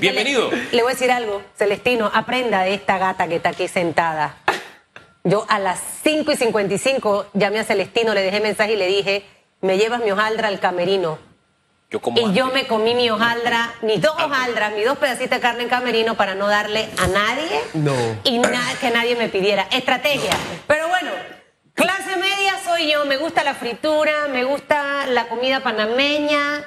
[0.00, 0.50] Bienvenido.
[0.50, 4.36] Le, le voy a decir algo, Celestino, aprenda de esta gata que está aquí sentada.
[5.24, 9.24] Yo a las 5 y 55 llamé a Celestino, le dejé mensaje y le dije,
[9.60, 11.18] me llevas mi hojaldra al camerino.
[11.90, 15.40] Yo como Y yo me comí mi hojaldra, mis dos hojaldras, mis dos pedacitos de
[15.40, 17.92] carne en camerino para no darle a nadie No.
[18.24, 19.66] y nada que nadie me pidiera.
[19.72, 20.30] Estrategia.
[20.68, 21.10] Pero bueno,
[21.74, 26.64] clase media soy yo, me gusta la fritura, me gusta la comida panameña,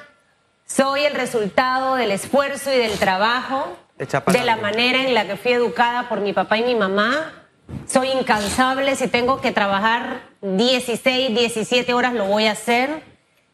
[0.66, 5.52] soy el resultado del esfuerzo y del trabajo, de la manera en la que fui
[5.52, 7.32] educada por mi papá y mi mamá.
[7.88, 13.02] Soy incansable, si tengo que trabajar 16, 17 horas lo voy a hacer.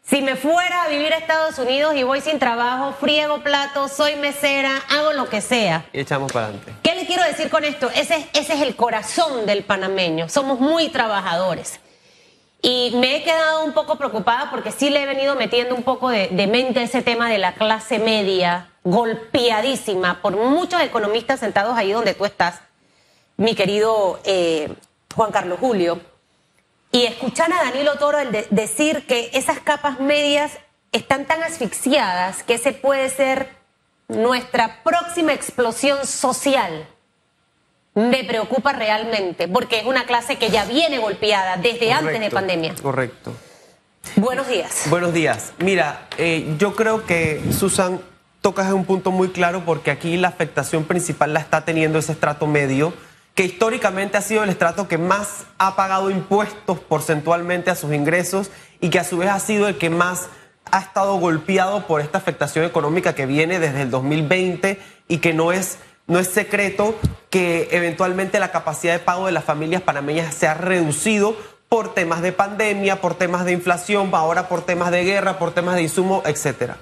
[0.03, 4.15] Si me fuera a vivir a Estados Unidos y voy sin trabajo, friego platos, soy
[4.15, 5.85] mesera, hago lo que sea.
[5.93, 6.73] Y echamos para adelante.
[6.81, 7.89] ¿Qué le quiero decir con esto?
[7.91, 10.27] Ese, es- ese es el corazón del panameño.
[10.27, 11.79] Somos muy trabajadores.
[12.61, 16.09] Y me he quedado un poco preocupada porque sí le he venido metiendo un poco
[16.09, 22.13] de, mente ese tema de la clase media, golpeadísima por muchos economistas sentados ahí donde
[22.13, 22.59] tú estás,
[23.37, 24.71] mi querido eh,
[25.15, 25.99] Juan Carlos Julio.
[26.91, 28.19] Y escuchar a Danilo Toro
[28.51, 30.51] decir que esas capas medias
[30.91, 33.47] están tan asfixiadas que ese puede ser
[34.07, 36.87] nuestra próxima explosión social.
[37.93, 42.73] Me preocupa realmente, porque es una clase que ya viene golpeada desde antes de pandemia.
[42.81, 43.33] Correcto.
[44.15, 44.83] Buenos días.
[44.89, 45.53] Buenos días.
[45.59, 47.99] Mira, eh, yo creo que Susan
[48.41, 52.47] tocas un punto muy claro porque aquí la afectación principal la está teniendo ese estrato
[52.47, 52.93] medio,
[53.35, 58.51] que históricamente ha sido el estrato que más ha pagado impuestos porcentualmente a sus ingresos
[58.81, 60.27] y que a su vez ha sido el que más
[60.71, 65.51] ha estado golpeado por esta afectación económica que viene desde el 2020 y que no
[65.51, 66.95] es, no es secreto
[67.29, 71.35] que eventualmente la capacidad de pago de las familias panameñas se ha reducido
[71.69, 75.75] por temas de pandemia, por temas de inflación, ahora por temas de guerra, por temas
[75.75, 76.77] de insumo, etcétera.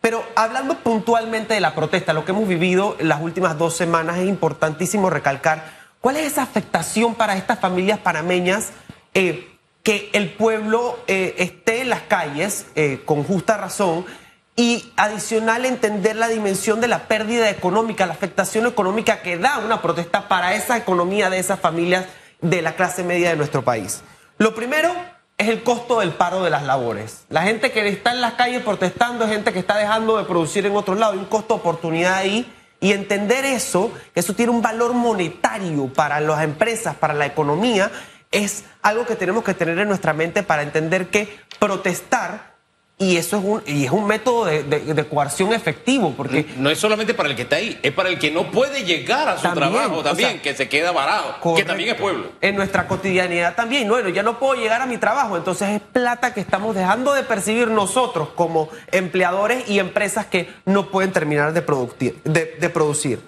[0.00, 4.18] Pero hablando puntualmente de la protesta, lo que hemos vivido en las últimas dos semanas,
[4.18, 5.64] es importantísimo recalcar
[6.00, 8.70] cuál es esa afectación para estas familias panameñas
[9.14, 9.48] eh,
[9.82, 14.06] que el pueblo eh, esté en las calles eh, con justa razón
[14.54, 19.80] y adicional entender la dimensión de la pérdida económica, la afectación económica que da una
[19.80, 22.06] protesta para esa economía de esas familias
[22.40, 24.02] de la clase media de nuestro país.
[24.38, 24.92] Lo primero
[25.38, 27.24] es el costo del paro de las labores.
[27.28, 30.66] La gente que está en las calles protestando es gente que está dejando de producir
[30.66, 31.12] en otro lado.
[31.12, 32.52] Hay un costo de oportunidad ahí.
[32.80, 37.92] Y entender eso, que eso tiene un valor monetario para las empresas, para la economía,
[38.32, 42.51] es algo que tenemos que tener en nuestra mente para entender que protestar,
[42.98, 46.70] y eso es un, y es un método de, de- de coerción efectivo, porque No
[46.70, 49.36] es solamente para el que está ahí, es para el que no puede llegar a
[49.38, 52.30] su También, trabajo o también, sea, que se queda varado, que también es pueblo.
[52.40, 53.88] En nuestra cotidianidad también.
[53.88, 57.24] Bueno, ya no puedo llegar a mi trabajo, entonces es plata que estamos dejando de
[57.24, 63.20] percibir nosotros como empleadores y empresas que no pueden terminar de, producir- de- de producir.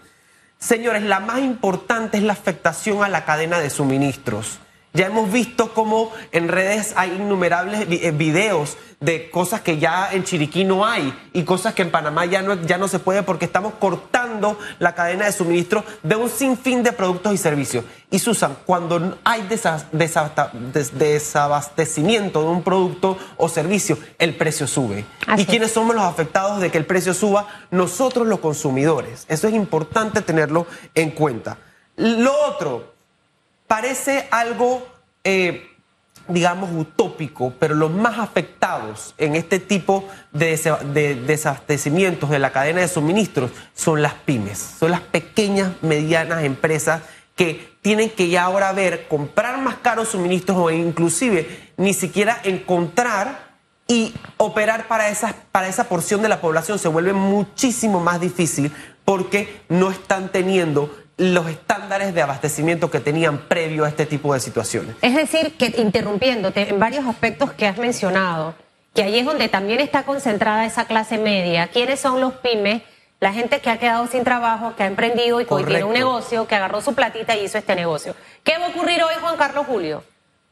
[0.58, 4.60] Señores, la más importante es la afectación a la cadena de suministros.
[4.94, 10.24] Ya hemos visto cómo en redes hay innumerables eh, videos de cosas que ya en
[10.24, 13.44] Chiriquí no hay y cosas que en Panamá ya no, ya no se puede porque
[13.44, 17.84] estamos cortando la cadena de suministro de un sinfín de productos y servicios.
[18.10, 19.64] Y Susan, cuando hay des-
[20.98, 25.04] desabastecimiento de un producto o servicio, el precio sube.
[25.26, 25.48] Así ¿Y es.
[25.50, 27.48] quiénes somos los afectados de que el precio suba?
[27.72, 29.26] Nosotros los consumidores.
[29.28, 31.58] Eso es importante tenerlo en cuenta.
[31.96, 32.93] Lo otro,
[33.74, 34.86] parece algo,
[35.24, 35.68] eh,
[36.28, 40.56] digamos, utópico, pero los más afectados en este tipo de,
[40.92, 47.02] de desabastecimientos de la cadena de suministros son las pymes, son las pequeñas, medianas empresas
[47.34, 53.56] que tienen que ya ahora ver, comprar más caros suministros o inclusive ni siquiera encontrar
[53.88, 55.06] y operar para,
[55.50, 56.78] para esa porción de la población.
[56.78, 58.70] Se vuelve muchísimo más difícil
[59.04, 64.40] porque no están teniendo los estándares de abastecimiento que tenían previo a este tipo de
[64.40, 64.96] situaciones.
[65.00, 68.54] Es decir, que interrumpiéndote en varios aspectos que has mencionado,
[68.94, 71.68] que ahí es donde también está concentrada esa clase media.
[71.68, 72.82] ¿Quiénes son los pymes?
[73.20, 75.92] La gente que ha quedado sin trabajo, que ha emprendido y que hoy tiene un
[75.94, 78.14] negocio, que agarró su platita y hizo este negocio.
[78.42, 80.04] ¿Qué va a ocurrir hoy, Juan Carlos Julio?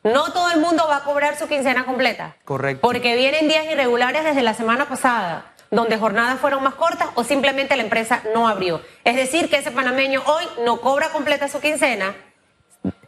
[0.05, 2.37] No todo el mundo va a cobrar su quincena completa.
[2.45, 2.81] Correcto.
[2.81, 7.77] Porque vienen días irregulares desde la semana pasada, donde jornadas fueron más cortas o simplemente
[7.77, 8.83] la empresa no abrió.
[9.05, 12.15] Es decir, que ese panameño hoy no cobra completa su quincena,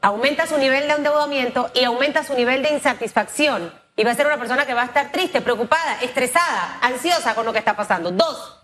[0.01, 3.73] aumenta su nivel de endeudamiento y aumenta su nivel de insatisfacción.
[3.97, 7.45] Y va a ser una persona que va a estar triste, preocupada, estresada, ansiosa con
[7.45, 8.11] lo que está pasando.
[8.11, 8.59] Dos,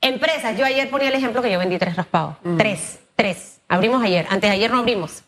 [0.00, 0.56] empresas.
[0.56, 2.36] Yo ayer ponía el ejemplo que yo vendí tres raspados.
[2.58, 3.60] Tres, tres.
[3.68, 4.26] Abrimos ayer.
[4.28, 5.24] Antes de ayer no abrimos.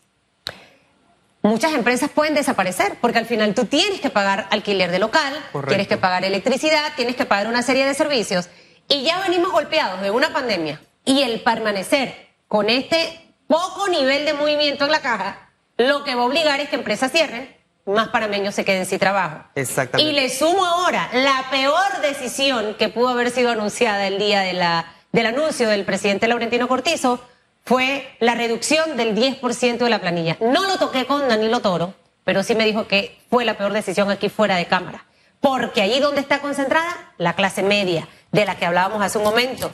[1.41, 5.69] Muchas empresas pueden desaparecer porque al final tú tienes que pagar alquiler de local, Correcto.
[5.69, 8.49] tienes que pagar electricidad, tienes que pagar una serie de servicios.
[8.89, 14.33] Y ya venimos golpeados de una pandemia, Y el permanecer con este poco nivel de
[14.33, 18.53] movimiento en la caja, lo que va a obligar es que empresas cierren, más panameños
[18.53, 19.45] se queden sin trabajo.
[19.55, 20.11] Exactamente.
[20.11, 24.53] Y le sumo ahora la peor decisión que pudo haber sido anunciada el día de
[24.53, 27.23] la, del anuncio del presidente Laurentino Cortizo
[27.65, 30.37] fue la reducción del 10% de la planilla.
[30.41, 34.09] No lo toqué con Danilo Toro, pero sí me dijo que fue la peor decisión
[34.09, 35.05] aquí fuera de cámara.
[35.39, 39.71] Porque allí donde está concentrada la clase media, de la que hablábamos hace un momento.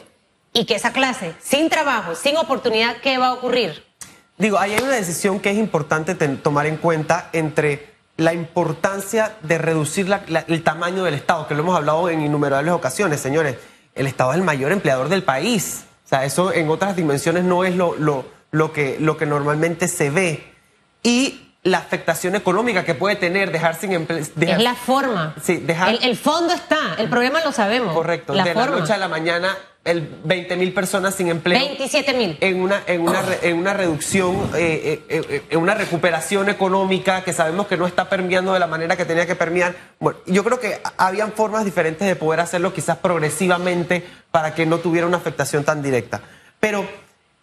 [0.53, 3.83] Y que esa clase, sin trabajo, sin oportunidad, ¿qué va a ocurrir?
[4.37, 9.57] Digo, ahí hay una decisión que es importante tomar en cuenta entre la importancia de
[9.57, 13.57] reducir la- la- el tamaño del Estado, que lo hemos hablado en innumerables ocasiones, señores.
[13.95, 15.83] El Estado es el mayor empleador del país.
[16.05, 19.87] O sea, eso en otras dimensiones no es lo, lo, lo, que, lo que normalmente
[19.87, 20.53] se ve.
[21.01, 24.19] Y la afectación económica que puede tener dejar sin empleo.
[24.19, 24.31] Es
[24.61, 25.35] la forma.
[25.43, 27.93] Sí, dejar- el, el fondo está, el problema lo sabemos.
[27.93, 28.75] Correcto, La de forma.
[28.75, 31.57] la noche a la mañana, el 20 mil personas sin empleo.
[31.59, 32.37] 27 mil.
[32.39, 37.33] en una, en una, en una reducción, eh, eh, eh, en una recuperación económica que
[37.33, 39.75] sabemos que no está permeando de la manera que tenía que permear.
[39.99, 44.77] Bueno, yo creo que habían formas diferentes de poder hacerlo quizás progresivamente para que no
[44.77, 46.21] tuviera una afectación tan directa.
[46.59, 46.87] Pero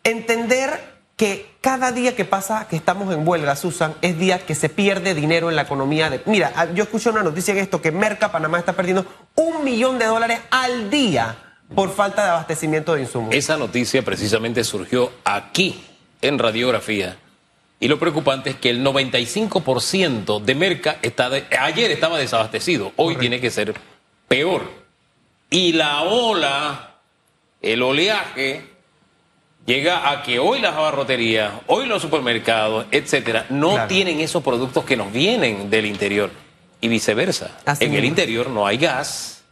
[0.05, 4.69] entender que cada día que pasa que estamos en huelga, Susan, es día que se
[4.69, 6.11] pierde dinero en la economía.
[6.11, 6.20] De...
[6.26, 9.05] Mira, ah, yo escuché una noticia en esto que Merca Panamá está perdiendo
[9.37, 11.37] un millón de dólares al día
[11.75, 13.35] por falta de abastecimiento de insumos.
[13.35, 15.85] Esa noticia precisamente surgió aquí,
[16.20, 17.17] en radiografía.
[17.81, 23.17] Y lo preocupante es que el 95% de Merca está de- ayer estaba desabastecido, hoy
[23.17, 23.75] tiene que ser
[24.29, 24.62] peor.
[25.50, 26.94] Y la ola,
[27.61, 28.72] el oleaje,
[29.67, 33.88] llega a que hoy las abarroterías, hoy los supermercados, etcétera, no Claro.
[33.88, 36.31] tienen esos productos que nos vienen del interior.
[36.81, 37.59] Y viceversa.
[37.64, 39.44] Así en el interior no hay gas,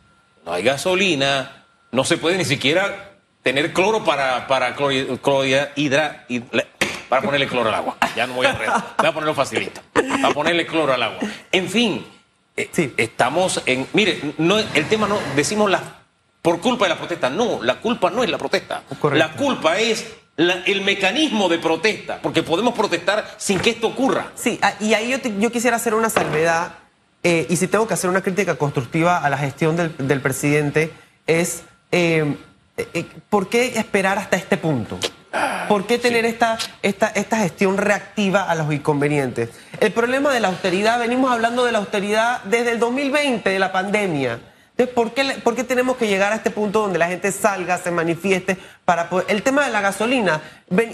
[0.45, 3.13] no hay gasolina, no se puede ni siquiera
[3.45, 5.07] tener cloro para, para, clori-
[5.77, 6.25] hidra-
[7.09, 7.97] para ponerle cloro al agua.
[8.17, 9.81] Ya no voy a enredar, voy a ponerlo facilito.
[9.93, 11.21] Para ponerle cloro al agua.
[11.53, 12.05] En fin,
[12.57, 12.93] eh, Sí.
[12.97, 13.87] estamos en...
[13.93, 15.17] Mire, no, el tema no...
[15.37, 16.00] Decimos la,
[16.43, 17.29] por culpa de la protesta.
[17.31, 18.83] No, la culpa no es la protesta.
[19.01, 19.27] Correcto.
[19.29, 20.07] La culpa es
[20.37, 24.33] la- el mecanismo de protesta, porque podemos protestar sin que esto ocurra.
[24.35, 26.73] Sí, ah, y ahí yo, te- yo quisiera hacer una salvedad,
[27.23, 30.91] eh, y si tengo que hacer una crítica constructiva a la gestión del, del presidente,
[31.27, 32.37] es eh,
[32.79, 34.99] eh, ¿por qué esperar hasta este punto?
[35.69, 39.51] ¿Por qué tener esta, esta, esta gestión reactiva a los inconvenientes?
[39.79, 43.71] El problema de la austeridad, venimos hablando de la austeridad desde el 2020, de la
[43.71, 44.41] pandemia.
[44.81, 47.77] Entonces, ¿por qué, por qué tenemos que llegar a este punto donde la gente salga,
[47.77, 48.57] se manifieste
[48.87, 49.27] para poder...
[49.29, 50.41] El tema de la gasolina,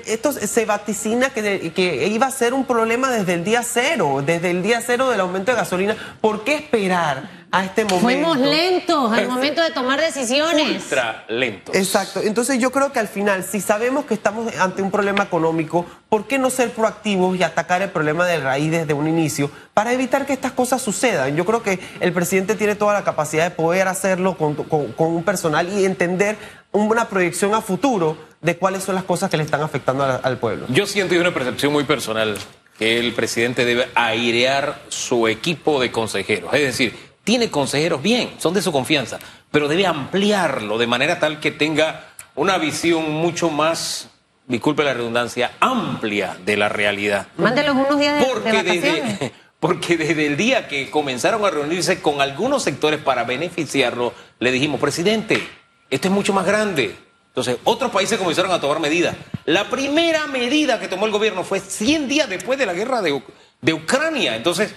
[0.06, 4.50] esto se vaticina que, que iba a ser un problema desde el día cero, desde
[4.50, 5.96] el día cero del aumento de gasolina.
[6.20, 7.28] ¿Por qué esperar
[7.58, 8.02] a este momento?
[8.04, 10.82] Fuimos lentos al momento de tomar decisiones.
[10.84, 11.74] Ultra lentos.
[11.74, 12.20] Exacto.
[12.22, 16.26] Entonces yo creo que al final, si sabemos que estamos ante un problema económico, ¿por
[16.26, 20.26] qué no ser proactivos y atacar el problema de raíz desde un inicio para evitar
[20.26, 21.34] que estas cosas sucedan?
[21.36, 25.08] Yo creo que el presidente tiene toda la capacidad de poder hacerlo con, con- con
[25.08, 26.36] un personal y entender
[26.72, 30.38] una proyección a futuro de cuáles son las cosas que le están afectando al, al
[30.38, 30.66] pueblo.
[30.68, 32.36] Yo siento y una percepción muy personal
[32.78, 36.52] que el presidente debe airear su equipo de consejeros.
[36.52, 36.94] Es decir,
[37.26, 39.18] tiene consejeros bien, son de su confianza,
[39.50, 42.04] pero debe ampliarlo de manera tal que tenga
[42.36, 44.10] una visión mucho más,
[44.46, 47.26] disculpe la redundancia, amplia de la realidad.
[47.36, 49.18] Mándelos unos días de, de Porque vacaciones.
[49.18, 54.52] desde, porque desde el día que comenzaron a reunirse con algunos sectores para beneficiarlo, le
[54.52, 55.42] dijimos, presidente,
[55.90, 56.94] esto es mucho más grande.
[57.26, 59.16] Entonces, otros países comenzaron a tomar medidas.
[59.46, 63.20] La primera medida que tomó el gobierno fue 100 días después de la guerra de,
[63.62, 64.36] de Ucrania.
[64.36, 64.74] Entonces,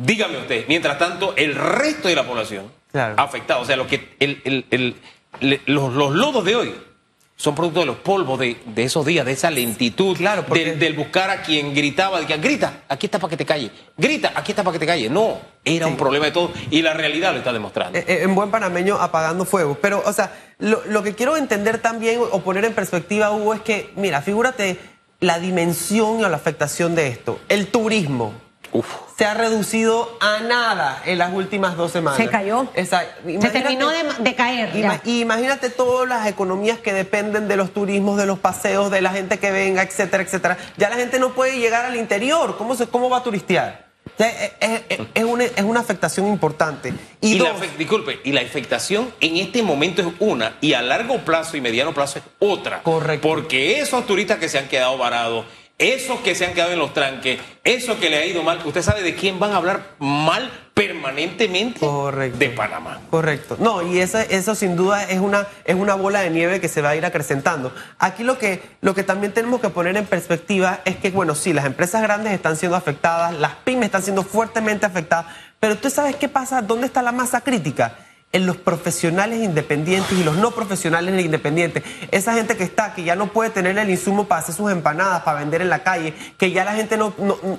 [0.00, 3.14] dígame usted, mientras tanto, el resto de la población Claro.
[3.18, 4.94] afectada, o sea, lo que el- el- el-
[5.40, 6.74] le- los, los lodos de hoy
[7.36, 10.78] son producto de los polvos de, de esos días, de esa lentitud, Claro, porque- del,
[10.78, 14.32] del buscar a quien gritaba, de que grita, aquí está para que te calle, grita,
[14.34, 15.08] aquí está para que te calle.
[15.08, 17.98] No, era un problema de todo y la realidad lo está demostrando.
[17.98, 19.78] Eh, eh, en buen panameño apagando fuego.
[19.80, 23.60] Pero, o sea, lo, lo que quiero entender también o poner en perspectiva, Hugo, es
[23.62, 24.78] que, mira, figúrate
[25.20, 27.40] la dimensión o la afectación de esto.
[27.48, 28.34] El turismo
[28.72, 28.86] Uf.
[29.18, 32.16] se ha reducido a nada en las últimas dos semanas.
[32.18, 32.66] Se cayó.
[32.74, 33.20] Exacto.
[33.40, 34.70] Se terminó de, de caer.
[34.74, 35.00] Ima- ya.
[35.04, 39.10] y imagínate todas las economías que dependen de los turismos, de los paseos, de la
[39.10, 40.56] gente que venga, etcétera, etcétera.
[40.76, 42.56] Ya la gente no puede llegar al interior.
[42.56, 43.90] ¿Cómo, se, cómo va a turistear?
[44.06, 46.92] O sea, es, es- es- es una, es una afectación importante.
[47.20, 51.56] Y, dos, disculpe, y la afectación en este momento es una y a largo plazo
[51.56, 52.82] y mediano plazo es otra.
[52.82, 53.26] Correcto.
[53.28, 55.44] Porque esos turistas que se han quedado varados,
[55.80, 58.82] esos que se han quedado en los tranques, esos que le ha ido mal, ¿usted
[58.82, 61.80] sabe de quién van a hablar mal permanentemente?
[61.80, 62.38] Correcto.
[62.38, 63.00] De Panamá.
[63.10, 63.56] Correcto.
[63.58, 66.82] No, y eso, eso sin duda es una, es una bola de nieve que se
[66.82, 67.72] va a ir acrecentando.
[67.98, 71.54] Aquí lo que, lo que también tenemos que poner en perspectiva es que, bueno, sí,
[71.54, 76.14] las empresas grandes están siendo afectadas, las pymes están siendo fuertemente afectadas, pero ¿tú sabes
[76.16, 76.60] qué pasa?
[76.60, 77.96] ¿Dónde está la masa crítica?
[78.32, 81.82] En los profesionales independientes y los no profesionales independientes.
[82.12, 85.22] Esa gente que está, que ya no puede tener el insumo para hacer sus empanadas,
[85.22, 87.12] para vender en la calle, que ya la gente no,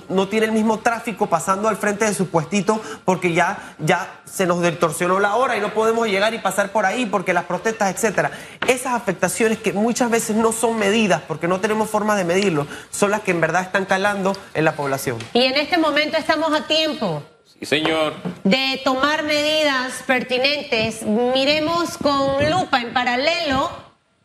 [0.08, 4.46] no, tiene el mismo tráfico pasando al frente de su puestito porque ya, ya se
[4.46, 7.94] nos distorsionó la hora y no podemos llegar y pasar por ahí porque las protestas,
[7.94, 8.30] etcétera.
[8.66, 13.10] Esas afectaciones que muchas veces no son medidas porque no tenemos forma de medirlo, son
[13.10, 15.18] las que en verdad están calando en la población.
[15.34, 17.22] Y en este momento estamos a tiempo
[17.62, 18.14] señor.
[18.44, 23.70] De tomar medidas pertinentes, miremos con lupa en paralelo,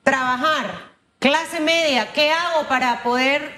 [0.03, 0.87] trabajar.
[1.19, 3.51] Clase media, ¿qué hago para poder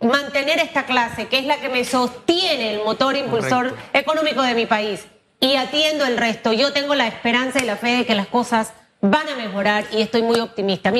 [0.00, 4.66] mantener esta clase, que es la que me sostiene el motor impulsor económico de mi
[4.66, 5.06] país?
[5.40, 6.52] Y atiendo el resto.
[6.52, 10.00] Yo tengo la esperanza y la fe de que las cosas van a mejorar y
[10.00, 10.90] estoy muy optimista.